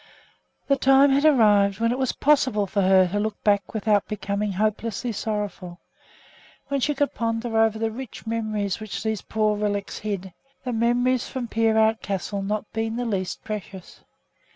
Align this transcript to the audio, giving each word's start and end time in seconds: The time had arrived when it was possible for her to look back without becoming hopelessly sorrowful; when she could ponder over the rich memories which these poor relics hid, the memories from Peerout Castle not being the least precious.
The 0.65 0.77
time 0.77 1.11
had 1.11 1.25
arrived 1.25 1.79
when 1.79 1.91
it 1.91 1.99
was 1.99 2.11
possible 2.13 2.65
for 2.65 2.81
her 2.81 3.07
to 3.09 3.19
look 3.19 3.39
back 3.43 3.71
without 3.75 4.07
becoming 4.07 4.53
hopelessly 4.53 5.11
sorrowful; 5.11 5.79
when 6.69 6.79
she 6.79 6.95
could 6.95 7.13
ponder 7.13 7.55
over 7.59 7.77
the 7.77 7.91
rich 7.91 8.25
memories 8.25 8.79
which 8.79 9.03
these 9.03 9.21
poor 9.21 9.55
relics 9.55 9.99
hid, 9.99 10.33
the 10.63 10.73
memories 10.73 11.27
from 11.29 11.47
Peerout 11.47 12.01
Castle 12.01 12.41
not 12.41 12.65
being 12.73 12.95
the 12.95 13.05
least 13.05 13.43
precious. 13.43 13.99